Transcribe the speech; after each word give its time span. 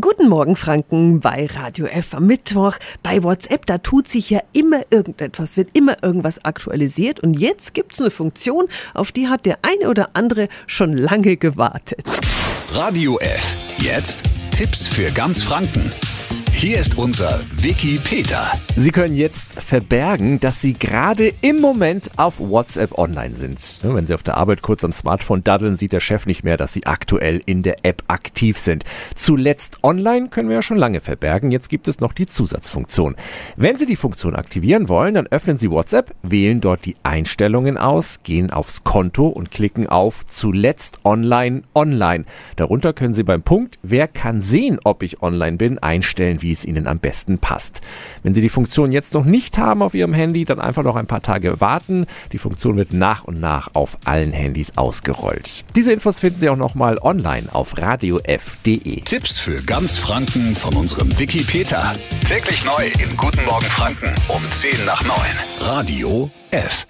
Guten 0.00 0.28
Morgen, 0.28 0.54
Franken, 0.54 1.20
bei 1.20 1.46
Radio 1.46 1.86
F 1.86 2.14
am 2.14 2.26
Mittwoch. 2.26 2.76
Bei 3.02 3.22
WhatsApp, 3.22 3.64
da 3.66 3.78
tut 3.78 4.06
sich 4.06 4.30
ja 4.30 4.40
immer 4.52 4.82
irgendetwas, 4.90 5.56
wird 5.56 5.70
immer 5.72 6.02
irgendwas 6.02 6.44
aktualisiert. 6.44 7.20
Und 7.20 7.34
jetzt 7.34 7.74
gibt's 7.74 8.00
eine 8.00 8.10
Funktion, 8.10 8.68
auf 8.94 9.12
die 9.12 9.28
hat 9.28 9.46
der 9.46 9.58
eine 9.62 9.88
oder 9.88 10.10
andere 10.12 10.48
schon 10.66 10.92
lange 10.92 11.36
gewartet. 11.36 12.04
Radio 12.72 13.18
F. 13.18 13.78
Jetzt 13.78 14.24
Tipps 14.50 14.86
für 14.86 15.10
ganz 15.10 15.42
Franken. 15.42 15.90
Hier 16.60 16.80
ist 16.80 16.98
unser 16.98 17.38
Wiki 17.52 18.00
Peter. 18.02 18.50
Sie 18.74 18.90
können 18.90 19.14
jetzt 19.14 19.46
verbergen, 19.62 20.40
dass 20.40 20.60
Sie 20.60 20.72
gerade 20.72 21.32
im 21.40 21.60
Moment 21.60 22.10
auf 22.16 22.40
WhatsApp 22.40 22.98
online 22.98 23.36
sind. 23.36 23.78
Wenn 23.84 24.06
Sie 24.06 24.12
auf 24.12 24.24
der 24.24 24.36
Arbeit 24.36 24.62
kurz 24.62 24.82
am 24.82 24.90
Smartphone 24.90 25.44
daddeln, 25.44 25.76
sieht 25.76 25.92
der 25.92 26.00
Chef 26.00 26.26
nicht 26.26 26.42
mehr, 26.42 26.56
dass 26.56 26.72
Sie 26.72 26.84
aktuell 26.84 27.40
in 27.46 27.62
der 27.62 27.84
App 27.84 28.02
aktiv 28.08 28.58
sind. 28.58 28.82
Zuletzt 29.14 29.84
online 29.84 30.30
können 30.30 30.48
wir 30.48 30.56
ja 30.56 30.62
schon 30.62 30.78
lange 30.78 31.00
verbergen. 31.00 31.52
Jetzt 31.52 31.68
gibt 31.68 31.86
es 31.86 32.00
noch 32.00 32.12
die 32.12 32.26
Zusatzfunktion. 32.26 33.14
Wenn 33.54 33.76
Sie 33.76 33.86
die 33.86 33.94
Funktion 33.94 34.34
aktivieren 34.34 34.88
wollen, 34.88 35.14
dann 35.14 35.28
öffnen 35.28 35.58
Sie 35.58 35.70
WhatsApp, 35.70 36.12
wählen 36.22 36.60
dort 36.60 36.86
die 36.86 36.96
Einstellungen 37.04 37.78
aus, 37.78 38.24
gehen 38.24 38.50
aufs 38.50 38.82
Konto 38.82 39.28
und 39.28 39.52
klicken 39.52 39.86
auf 39.86 40.26
Zuletzt 40.26 40.98
online 41.04 41.62
online. 41.76 42.24
Darunter 42.56 42.92
können 42.92 43.14
Sie 43.14 43.22
beim 43.22 43.42
Punkt 43.42 43.78
Wer 43.84 44.08
kann 44.08 44.40
sehen, 44.40 44.80
ob 44.82 45.04
ich 45.04 45.22
online 45.22 45.56
bin, 45.56 45.78
einstellen, 45.78 46.42
wie 46.42 46.47
wie 46.48 46.52
es 46.52 46.64
Ihnen 46.64 46.86
am 46.86 46.98
besten 46.98 47.36
passt. 47.38 47.82
Wenn 48.22 48.32
Sie 48.32 48.40
die 48.40 48.48
Funktion 48.48 48.90
jetzt 48.90 49.12
noch 49.12 49.26
nicht 49.26 49.58
haben 49.58 49.82
auf 49.82 49.92
Ihrem 49.92 50.14
Handy, 50.14 50.46
dann 50.46 50.60
einfach 50.60 50.82
noch 50.82 50.96
ein 50.96 51.06
paar 51.06 51.20
Tage 51.20 51.60
warten. 51.60 52.06
Die 52.32 52.38
Funktion 52.38 52.76
wird 52.76 52.94
nach 52.94 53.24
und 53.24 53.38
nach 53.38 53.74
auf 53.74 53.98
allen 54.06 54.32
Handys 54.32 54.78
ausgerollt. 54.78 55.64
Diese 55.76 55.92
Infos 55.92 56.20
finden 56.20 56.40
Sie 56.40 56.48
auch 56.48 56.56
nochmal 56.56 56.98
online 57.02 57.48
auf 57.52 57.76
radiof.de. 57.76 59.02
Tipps 59.02 59.38
für 59.38 59.62
ganz 59.62 59.98
Franken 59.98 60.56
von 60.56 60.74
unserem 60.74 61.18
Wiki 61.18 61.42
Peter. 61.42 61.94
Täglich 62.26 62.64
neu 62.64 62.86
in 62.98 63.14
Guten 63.18 63.44
Morgen 63.44 63.66
Franken 63.66 64.14
um 64.28 64.42
10 64.50 64.86
nach 64.86 65.04
9. 65.04 65.14
Radio 65.60 66.30
F. 66.50 66.86